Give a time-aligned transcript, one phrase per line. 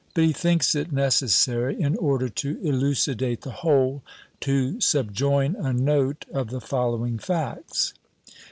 [0.15, 4.01] But he thinks it necessary, in order to elucidate the whole,
[4.39, 7.93] to subjoin a note of the following facts.